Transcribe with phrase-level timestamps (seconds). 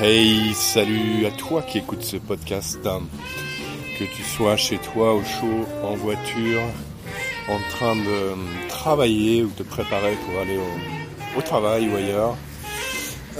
[0.00, 2.78] Hey, salut à toi qui écoutes ce podcast.
[3.98, 6.62] Que tu sois chez toi au chaud, en voiture,
[7.48, 10.56] en train de travailler ou te préparer pour aller
[11.36, 12.36] au, travail ou ailleurs.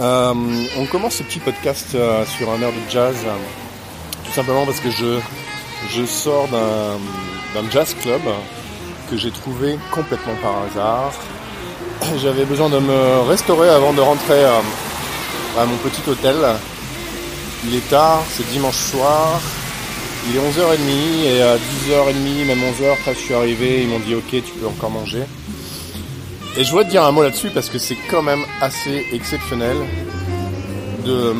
[0.00, 0.34] Euh,
[0.76, 3.16] on commence ce petit podcast euh, sur un air de jazz,
[4.24, 5.20] tout simplement parce que je,
[5.90, 8.22] je sors d'un jazz club
[9.08, 11.12] que j'ai trouvé complètement par hasard.
[12.16, 14.60] J'avais besoin de me restaurer avant de rentrer euh,
[15.58, 16.36] à mon petit hôtel.
[17.64, 19.40] Il est tard, c'est dimanche soir.
[20.28, 24.14] Il est 11h30 et à 10h30, même 11h, quand je suis arrivé, ils m'ont dit
[24.14, 25.24] ok, tu peux encore manger.
[26.56, 29.76] Et je voudrais te dire un mot là-dessus parce que c'est quand même assez exceptionnel
[31.04, 31.34] de,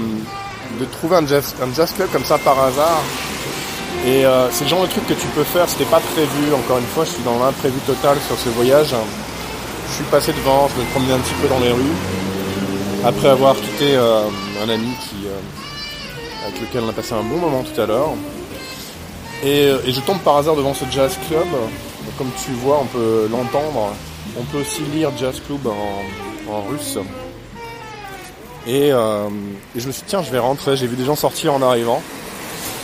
[0.92, 3.02] trouver un jazz, un jazz club comme ça par hasard.
[4.06, 6.78] Et euh, c'est le genre de truc que tu peux faire, c'était pas prévu, encore
[6.78, 8.94] une fois, je suis dans l'imprévu total sur ce voyage.
[9.88, 12.27] Je suis passé devant, je me promenais un petit peu dans les rues
[13.04, 14.22] après avoir quitté euh,
[14.62, 18.10] un ami qui, euh, avec lequel on a passé un bon moment tout à l'heure.
[19.44, 21.46] Et, je tombe par hasard devant ce jazz club.
[22.16, 23.92] Comme tu vois, on peut l'entendre.
[24.36, 26.98] On peut aussi lire jazz club en, russe.
[28.66, 29.28] Et, euh,
[29.76, 30.76] et, je me suis dit, tiens, je vais rentrer.
[30.76, 32.02] J'ai vu des gens sortir en arrivant.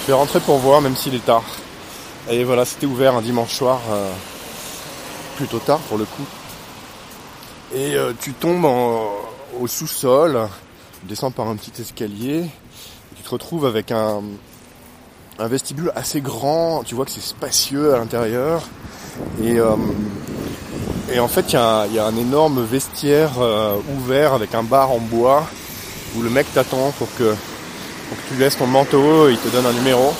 [0.02, 1.44] Je vais rentrer pour voir, même s'il est tard.
[2.30, 3.80] Et voilà, c'était ouvert un dimanche soir,
[5.36, 6.24] plutôt tard pour le coup.
[7.74, 9.10] Et tu tombes en,
[9.60, 10.48] au sous-sol,
[11.08, 14.22] descends par un petit escalier, et tu te retrouves avec un,
[15.38, 18.62] vestibule assez grand, tu vois que c'est spacieux à l'intérieur,
[19.42, 19.76] et, euh,
[21.12, 24.98] et en fait il y, a un énorme vestiaire euh, ouvert avec un bar en
[24.98, 25.44] bois,
[26.16, 27.34] où le mec t'attend pour que,
[28.08, 30.12] pour que tu laisses ton manteau, il te donne un numéro,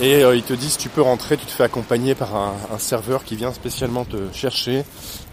[0.00, 3.24] et euh, ils te disent tu peux rentrer, tu te fais accompagner par un, serveur
[3.24, 4.84] qui vient spécialement te chercher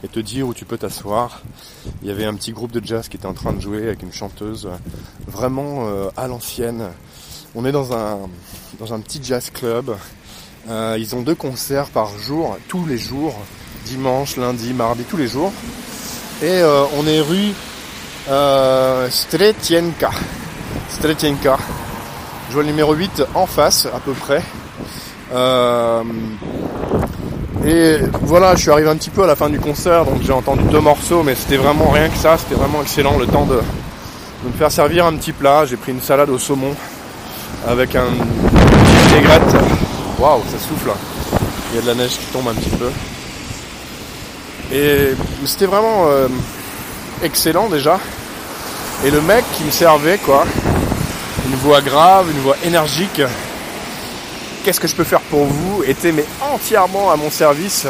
[0.04, 1.42] et te dire où tu peux t'asseoir.
[2.02, 4.04] Il y avait un petit groupe de jazz qui était en train de jouer avec
[4.04, 4.76] une chanteuse euh,
[5.28, 6.90] vraiment euh, à l'ancienne.
[7.56, 8.20] On est dans un,
[8.80, 9.96] dans un petit jazz club.
[10.68, 13.36] ils ont deux concerts par jour, tous les jours,
[13.86, 15.54] dimanche, lundi, mardi, tous les jours.
[16.44, 17.54] Et on est rue
[19.10, 20.12] Stretienka.
[20.90, 21.58] Stretienka.
[22.50, 24.42] Je vois le numéro 8 en face à peu près.
[25.34, 26.04] Euh,
[27.66, 30.32] et voilà, je suis arrivé un petit peu à la fin du concert, donc j'ai
[30.32, 33.60] entendu deux morceaux, mais c'était vraiment rien que ça, c'était vraiment excellent le temps de,
[34.46, 35.66] me faire servir un petit plat.
[35.66, 36.74] J'ai pris une salade au saumon
[37.68, 39.56] avec un petit aigrette.
[40.18, 40.92] Waouh, ça souffle.
[41.72, 42.90] Il y a de la neige qui tombe un petit peu.
[44.72, 45.14] Et
[45.46, 46.28] c'était vraiment euh,
[47.24, 48.00] excellent déjà.
[49.06, 50.46] Et le mec qui me servait, quoi,
[51.48, 53.22] une voix grave, une voix énergique.
[54.64, 57.88] Qu'est-ce que je peux faire pour vous était mais entièrement à mon service?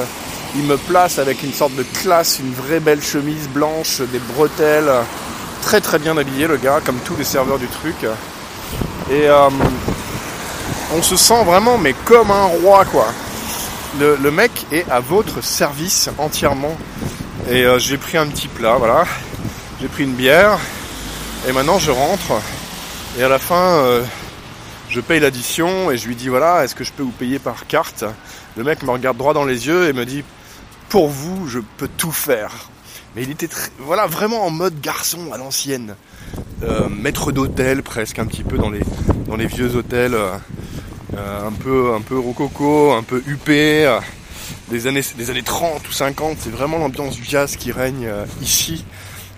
[0.56, 4.92] Il me place avec une sorte de classe, une vraie belle chemise blanche, des bretelles,
[5.62, 7.96] très très bien habillé le gars, comme tous les serveurs du truc.
[9.10, 9.50] Et euh,
[10.96, 13.08] on se sent vraiment mais comme un roi quoi.
[14.00, 16.78] Le, mec est à votre service entièrement.
[17.50, 19.06] Et euh, j'ai pris un petit plat, voilà.
[19.82, 20.60] J'ai pris une bière.
[21.48, 22.34] Et maintenant je rentre.
[23.16, 24.04] Et à la fin, euh,
[24.90, 27.66] je paye l'addition et je lui dis voilà, est-ce que je peux vous payer par
[27.66, 28.06] carte?
[28.56, 30.24] Le mec me regarde droit dans les yeux et me dit
[30.90, 32.70] pour vous, je peux tout faire.
[33.16, 35.96] Mais il était voilà vraiment en mode garçon à l'ancienne,
[36.64, 38.82] euh, maître d'hôtel presque un petit peu dans les
[39.26, 43.98] dans les vieux hôtels, euh, un peu un peu rococo, un peu huppé,
[44.70, 46.38] des années des années 30 ou 50.
[46.40, 48.12] C'est vraiment l'ambiance du jazz qui règne
[48.44, 48.86] ici.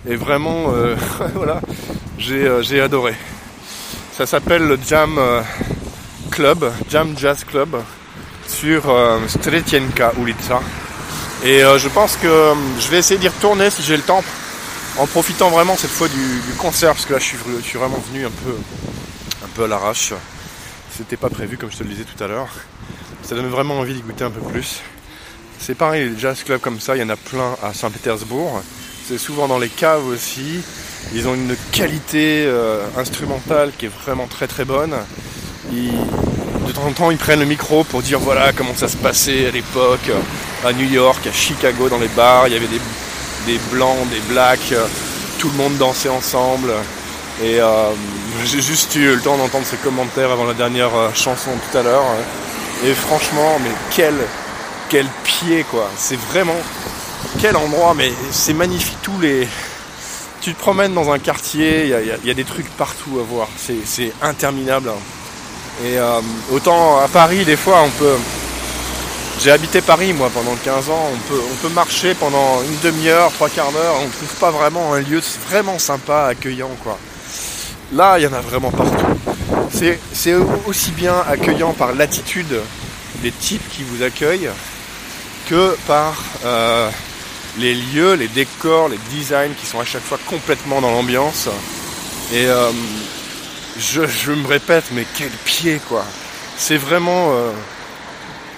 [0.05, 0.73] Et vraiment,
[1.33, 1.61] voilà,
[2.17, 3.15] j'ai adoré.
[4.19, 5.41] Ça s'appelle le Jam euh,
[6.29, 7.81] Club, Jam Jazz Club,
[8.45, 10.59] sur euh, Stretienka Ulica.
[11.41, 14.21] Et euh, je pense que je vais essayer d'y retourner si j'ai le temps,
[14.97, 17.27] en profitant vraiment cette fois du, concert, parce que là je
[17.63, 18.51] suis, vraiment venu un peu,
[19.41, 20.11] un peu à l'arrache.
[20.97, 22.49] C'était pas prévu comme je te le disais tout à l'heure.
[23.23, 24.81] Ça donne vraiment envie d'y goûter un peu plus.
[25.59, 28.63] C'est pareil, les jazz clubs comme ça, il y en a plein à Saint-Pétersbourg.
[29.07, 30.61] C'est souvent dans les caves aussi.
[31.13, 34.93] Ils ont une qualité euh, instrumentale qui est vraiment très très bonne.
[35.71, 39.47] de temps en temps, ils prennent le micro pour dire voilà comment ça se passait
[39.47, 42.47] à l'époque euh, à New York, à Chicago, dans les bars.
[42.47, 44.85] Il y avait des, blancs, des blacks, euh,
[45.39, 46.71] tout le monde dansait ensemble.
[47.41, 47.59] Et
[48.43, 52.03] j'ai juste eu le temps d'entendre ces commentaires avant la dernière chanson tout à l'heure.
[52.85, 54.15] Et franchement, mais quel,
[54.89, 55.89] quel pied quoi.
[55.95, 56.57] C'est vraiment
[57.39, 59.47] quel endroit, mais c'est magnifique tous les
[60.41, 64.11] tu te promènes dans un quartier, il y, a, des trucs partout à voir, c'est
[64.21, 64.91] interminable.
[65.83, 66.19] Et euh,
[66.51, 68.15] autant à Paris, des fois, on peut.
[69.41, 71.09] J'ai habité Paris, moi, pendant 15 ans.
[71.13, 73.95] On peut, on peut marcher pendant une demi-heure, trois quarts d'heure.
[74.01, 76.97] On ne trouve pas vraiment un lieu vraiment sympa, accueillant, quoi.
[77.93, 79.05] Là, il y en a vraiment partout.
[79.71, 80.35] C'est
[80.67, 82.59] aussi bien accueillant par l'attitude
[83.21, 84.49] des types qui vous accueillent
[85.47, 86.89] que par euh,
[87.57, 91.49] les lieux, les décors, les designs qui sont à chaque fois complètement dans l'ambiance.
[92.31, 92.71] Et euh,
[93.77, 96.05] je, me répète, mais quel pied quoi
[96.57, 97.51] C'est vraiment euh,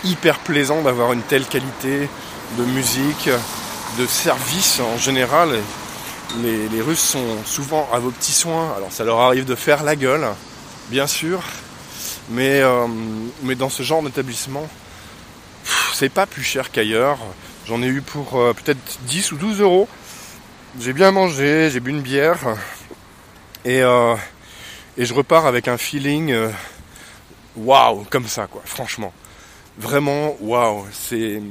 [0.04, 2.10] hyper plaisant d'avoir une telle qualité
[2.58, 3.30] de musique,
[3.98, 5.50] de service en général.
[6.42, 9.96] Les, Russes sont souvent à vos petits soins, alors ça leur arrive de faire la
[9.96, 10.26] gueule,
[10.90, 11.42] bien sûr,
[12.30, 12.88] mais, euh,
[13.44, 14.68] mais dans ce genre d'établissement,
[15.94, 17.20] c'est pas plus cher qu'ailleurs.
[17.68, 19.88] J'en ai eu pour euh, peut-être 10 ou 12 euros.
[20.80, 22.40] J'ai bien mangé, j'ai bu une bière,
[23.66, 24.16] et, euh,
[24.98, 26.34] et je repars avec un feeling
[27.58, 29.12] waouh, comme ça, quoi, franchement.
[29.78, 31.42] Vraiment, waouh, c'est.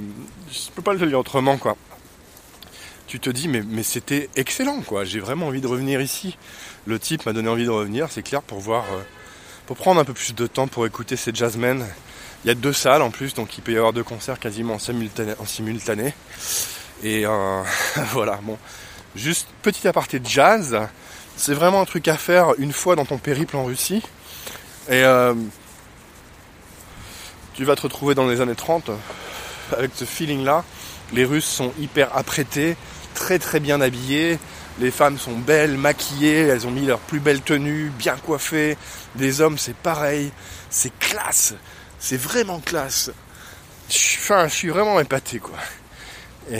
[0.50, 1.76] Je peux pas le dire autrement, quoi
[3.10, 6.38] tu te dis mais, mais c'était excellent quoi, j'ai vraiment envie de revenir ici.
[6.86, 9.02] Le type m'a donné envie de revenir, c'est clair, pour voir, euh,
[9.70, 11.86] pour prendre un peu plus de temps pour écouter ces jazzmen.
[12.42, 14.74] Il y a deux salles en plus, donc il peut y avoir deux concerts quasiment
[14.74, 16.12] en simultané.
[17.04, 17.62] Et euh,
[18.10, 18.58] voilà, bon.
[19.14, 20.76] Juste petit aparté de jazz,
[21.36, 24.02] c'est vraiment un truc à faire une fois dans ton périple en Russie.
[24.88, 25.34] Et euh,
[27.54, 28.90] tu vas te retrouver dans les années 30
[29.78, 30.64] avec ce feeling là.
[31.12, 32.76] Les Russes sont hyper apprêtés,
[33.14, 34.40] très très bien habillées.
[34.80, 38.78] Les femmes sont belles, maquillées, elles ont mis leur plus belle tenue, bien coiffées.
[39.16, 40.32] Les hommes, c'est pareil.
[40.70, 41.54] C'est classe.
[41.98, 43.10] C'est vraiment classe.
[43.88, 45.58] Enfin, je suis vraiment épaté, quoi.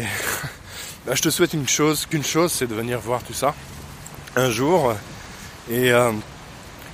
[1.07, 3.55] Bah, je te souhaite une chose, qu'une chose, c'est de venir voir tout ça
[4.37, 4.95] un jour
[5.71, 6.13] et, euh,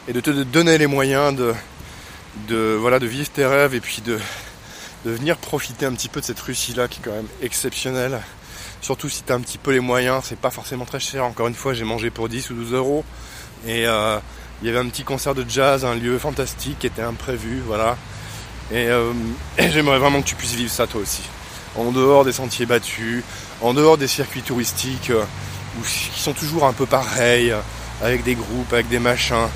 [0.06, 1.52] de te donner les moyens de,
[2.46, 4.20] de, voilà, de vivre tes rêves et puis de,
[5.04, 8.20] de venir profiter un petit peu de cette Russie-là qui est quand même exceptionnelle.
[8.80, 11.24] Surtout si tu un petit peu les moyens, c'est pas forcément très cher.
[11.24, 13.04] Encore une fois, j'ai mangé pour 10 ou 12 euros.
[13.66, 14.18] Et euh,
[14.62, 17.96] il y avait un petit concert de jazz, un lieu fantastique qui était imprévu, voilà.
[18.72, 19.12] Euh,
[19.58, 21.22] et, j'aimerais vraiment que tu puisses vivre ça toi aussi.
[21.76, 23.22] En dehors des sentiers battus,
[23.60, 25.24] en dehors des circuits touristiques, euh,
[25.82, 27.54] qui sont toujours un peu pareils,
[28.02, 29.48] avec des groupes, avec des machins.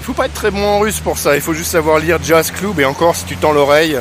[0.00, 2.18] Il faut pas être très bon en russe pour ça, il faut juste savoir lire
[2.22, 3.98] Jazz Club et encore si tu tends l'oreille,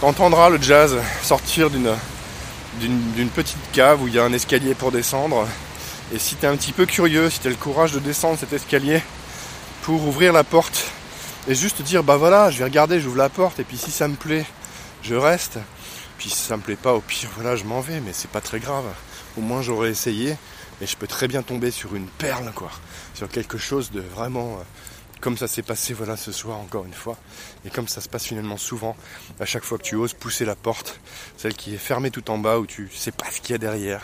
[0.00, 1.92] t'entendras le jazz sortir d'une
[2.80, 5.46] d'une petite cave où il y a un escalier pour descendre.
[6.12, 8.38] Et si tu es un petit peu curieux, si tu as le courage de descendre
[8.38, 9.02] cet escalier
[9.82, 10.90] pour ouvrir la porte
[11.48, 14.06] et juste dire bah voilà, je vais regarder, j'ouvre la porte et puis si ça
[14.08, 14.44] me plaît,
[15.02, 15.58] je reste.
[16.18, 18.40] Puis si ça me plaît pas, au pire voilà, je m'en vais, mais c'est pas
[18.40, 18.84] très grave.
[19.36, 20.36] Au moins j'aurais essayé
[20.80, 22.70] et je peux très bien tomber sur une perle quoi,
[23.14, 24.64] sur quelque chose de vraiment euh,
[25.20, 27.16] comme ça s'est passé voilà ce soir encore une fois,
[27.64, 28.96] et comme ça se passe finalement souvent,
[29.40, 31.00] à chaque fois que tu oses pousser la porte,
[31.36, 33.58] celle qui est fermée tout en bas où tu sais pas ce qu'il y a
[33.58, 34.02] derrière,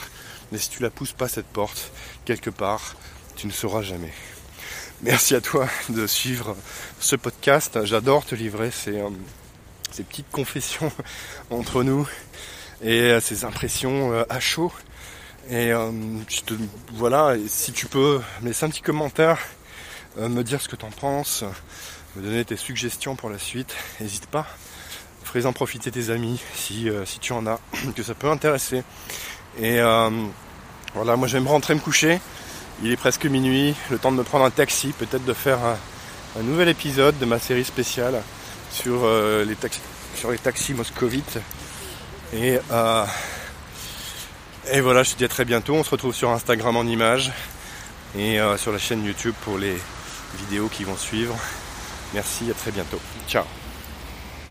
[0.50, 1.92] mais si tu la pousses pas cette porte
[2.24, 2.96] quelque part,
[3.36, 4.12] tu ne sauras jamais.
[5.02, 6.56] Merci à toi de suivre
[7.00, 7.84] ce podcast.
[7.84, 9.08] J'adore te livrer ces, euh,
[9.90, 10.92] ces petites confessions
[11.50, 12.08] entre nous
[12.82, 14.72] et euh, ces impressions euh, à chaud.
[15.50, 15.72] Et
[16.92, 19.40] voilà, si tu peux me laisser un petit commentaire
[20.16, 21.44] me dire ce que tu en penses,
[22.16, 23.74] me donner tes suggestions pour la suite.
[24.00, 24.46] N'hésite pas.
[25.24, 27.58] Fais-en profiter tes amis si, euh, si tu en as,
[27.96, 28.82] que ça peut intéresser.
[29.58, 30.10] Et euh,
[30.94, 32.20] voilà, moi j'aime rentrer me coucher.
[32.82, 35.58] Il est presque minuit, le temps de me prendre un taxi, peut-être de faire
[36.36, 38.22] un, nouvel épisode de ma série spéciale
[38.70, 39.06] sur,
[39.46, 39.80] les, taxis,
[40.16, 41.38] sur moscovites.
[42.32, 42.58] Et,
[44.72, 45.74] et voilà, je te dis à très bientôt.
[45.74, 47.30] On se retrouve sur Instagram en images
[48.18, 49.76] et sur la chaîne YouTube pour les,
[50.38, 51.36] vidéos qui vont suivre.
[52.14, 53.00] Merci, à très bientôt.
[53.28, 53.44] Ciao